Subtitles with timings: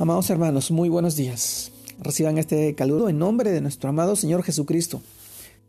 [0.00, 1.72] Amados hermanos, muy buenos días.
[1.98, 5.02] Reciban este caludo en nombre de nuestro amado Señor Jesucristo.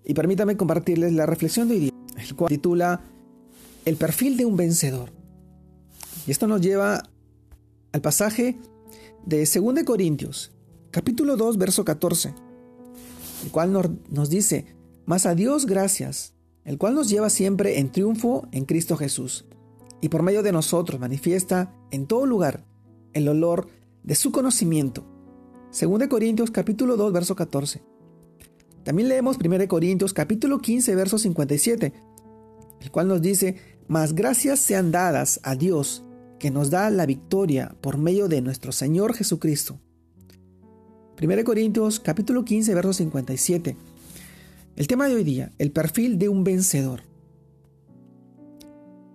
[0.05, 3.01] Y permítanme compartirles la reflexión de hoy día, el cual titula
[3.85, 5.09] El perfil de un vencedor.
[6.27, 7.09] Y esto nos lleva
[7.91, 8.59] al pasaje
[9.25, 10.51] de 2 Corintios,
[10.91, 12.35] capítulo 2, verso 14,
[13.45, 13.73] el cual
[14.11, 14.75] nos dice,
[15.07, 16.35] Mas a Dios gracias,
[16.65, 19.45] el cual nos lleva siempre en triunfo en Cristo Jesús,
[20.01, 22.63] y por medio de nosotros manifiesta en todo lugar
[23.13, 25.05] el olor de su conocimiento.
[25.79, 27.81] 2 Corintios capítulo 2 verso 14.
[28.83, 31.93] También leemos 1 Corintios capítulo 15 verso 57,
[32.81, 33.55] el cual nos dice,
[33.87, 36.03] mas gracias sean dadas a Dios
[36.39, 39.79] que nos da la victoria por medio de nuestro Señor Jesucristo.
[41.21, 43.75] 1 Corintios capítulo 15 verso 57.
[44.75, 47.03] El tema de hoy día, el perfil de un vencedor.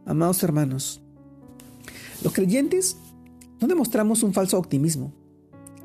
[0.04, 1.01] Amados hermanos,
[2.23, 2.98] los creyentes
[3.64, 5.14] no demostramos un falso optimismo.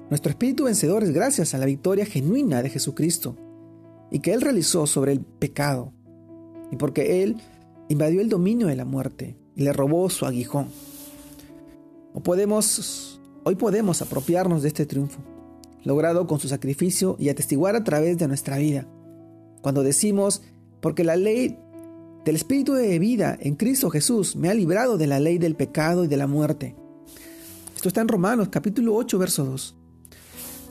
[0.10, 3.38] Nuestro espíritu vencedor es gracias a la victoria genuina de Jesucristo
[4.12, 5.94] y que Él realizó sobre el pecado,
[6.74, 7.38] y porque Él
[7.88, 10.68] invadió el dominio de la muerte y le robó su aguijón.
[12.14, 15.22] Hoy podemos apropiarnos de este triunfo,
[15.86, 18.90] logrado con su sacrificio y atestiguar a través de nuestra vida,
[19.62, 20.42] cuando decimos,
[20.82, 21.58] porque la ley
[22.26, 26.04] del Espíritu de vida en Cristo Jesús me ha librado de la ley del pecado
[26.04, 26.76] y de la muerte.
[27.80, 29.76] Esto está en Romanos capítulo 8, verso 2.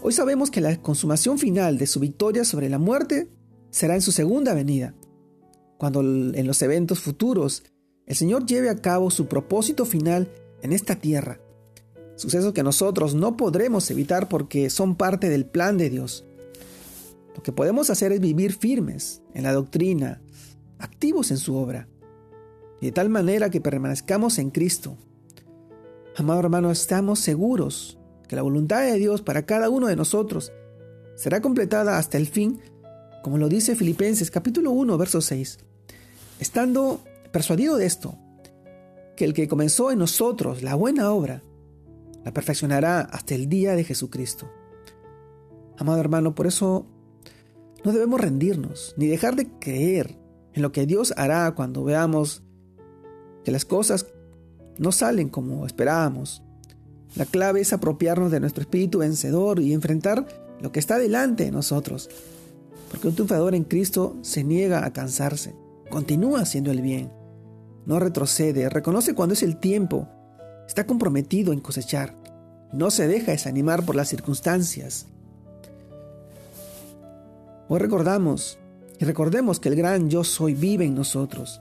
[0.03, 3.31] Hoy sabemos que la consumación final de su victoria sobre la muerte
[3.70, 4.92] será en su segunda venida,
[5.79, 7.62] cuando en los eventos futuros
[8.05, 10.29] el Señor lleve a cabo su propósito final
[10.61, 11.41] en esta tierra.
[12.17, 16.27] Sucesos que nosotros no podremos evitar porque son parte del plan de Dios.
[17.34, 20.20] Lo que podemos hacer es vivir firmes en la doctrina,
[20.79, 21.89] activos en su obra,
[22.83, 24.98] y de tal manera que permanezcamos en Cristo,
[26.19, 30.52] Amado hermano, estamos seguros que la voluntad de Dios para cada uno de nosotros
[31.14, 32.61] será completada hasta el fin,
[33.22, 35.61] como lo dice Filipenses capítulo 1, verso 6.
[36.40, 38.18] Estando persuadido de esto,
[39.17, 41.45] que el que comenzó en nosotros la buena obra,
[42.24, 44.51] la perfeccionará hasta el día de Jesucristo.
[45.77, 46.84] Amado hermano, por eso
[47.84, 50.18] no debemos rendirnos ni dejar de creer
[50.52, 52.42] en lo que Dios hará cuando veamos
[53.45, 54.08] que las cosas
[54.78, 56.42] no salen como esperábamos.
[57.16, 60.27] La clave es apropiarnos de nuestro espíritu vencedor y enfrentar
[60.61, 62.08] lo que está delante de nosotros.
[62.90, 65.55] Porque un triunfador en Cristo se niega a cansarse,
[65.90, 67.12] continúa haciendo el bien,
[67.86, 70.08] no retrocede, reconoce cuando es el tiempo,
[70.66, 72.14] está comprometido en cosechar,
[72.72, 75.06] no se deja desanimar por las circunstancias.
[77.68, 78.58] Hoy recordamos
[78.98, 81.60] y recordemos que el gran yo soy vive en nosotros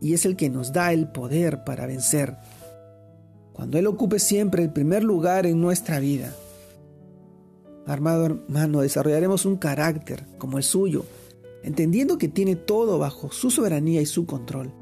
[0.00, 2.36] y es el que nos da el poder para vencer.
[3.52, 6.34] Cuando Él ocupe siempre el primer lugar en nuestra vida.
[7.86, 11.04] Armado hermano, desarrollaremos un carácter como el suyo,
[11.62, 14.72] entendiendo que tiene todo bajo su soberanía y su control.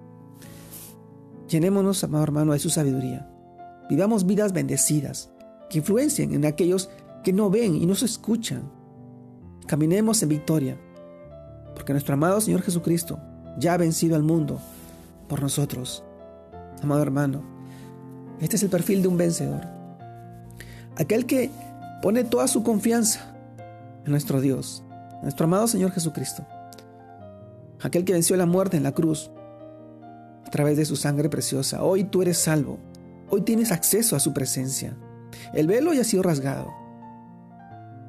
[1.48, 3.28] Llenémonos, amado hermano, de su sabiduría.
[3.88, 5.30] Vivamos vidas bendecidas,
[5.70, 6.90] que influencien en aquellos
[7.24, 8.70] que no ven y no se escuchan.
[9.66, 10.78] Caminemos en victoria,
[11.74, 13.18] porque nuestro amado Señor Jesucristo
[13.58, 14.60] ya ha vencido al mundo
[15.28, 16.05] por nosotros.
[16.83, 17.43] Amado hermano,
[18.41, 19.62] este es el perfil de un vencedor.
[20.97, 21.50] Aquel que
[22.03, 23.34] pone toda su confianza
[24.05, 24.83] en nuestro Dios,
[25.22, 26.44] nuestro amado Señor Jesucristo.
[27.81, 29.31] Aquel que venció la muerte en la cruz
[30.44, 31.84] a través de su sangre preciosa.
[31.84, 32.78] Hoy tú eres salvo.
[33.31, 34.97] Hoy tienes acceso a su presencia.
[35.53, 36.69] El velo ya ha sido rasgado.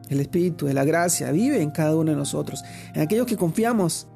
[0.10, 2.64] El Espíritu de la gracia vive en cada uno de nosotros,
[2.96, 4.08] en aquellos que confiamos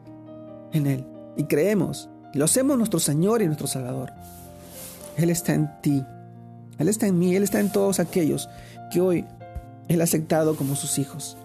[0.71, 1.05] en Él
[1.37, 4.11] y creemos lo hacemos nuestro Señor y nuestro Salvador.
[5.17, 6.03] Él está en ti.
[6.79, 7.35] Él está en mí.
[7.35, 8.49] Él está en todos aquellos
[8.91, 9.25] que hoy
[9.87, 11.37] Él ha aceptado como sus hijos.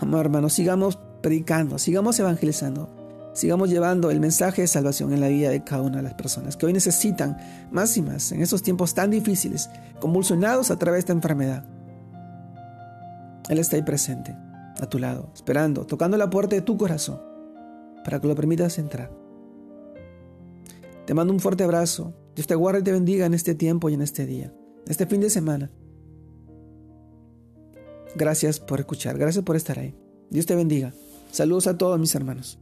[0.00, 2.88] Amado hermano, sigamos predicando, sigamos evangelizando,
[3.34, 6.56] sigamos llevando el mensaje de salvación en la vida de cada una de las personas
[6.56, 7.38] que hoy necesitan
[7.70, 11.64] más y más en esos tiempos tan difíciles, convulsionados a través de esta enfermedad.
[13.48, 14.36] Él está ahí presente,
[14.80, 17.20] a tu lado, esperando, tocando la puerta de tu corazón,
[18.04, 19.21] para que lo permitas entrar.
[21.12, 22.14] Te mando un fuerte abrazo.
[22.34, 24.50] Dios te guarde y te bendiga en este tiempo y en este día,
[24.86, 25.70] este fin de semana.
[28.14, 29.94] Gracias por escuchar, gracias por estar ahí.
[30.30, 30.94] Dios te bendiga.
[31.30, 32.61] Saludos a todos mis hermanos.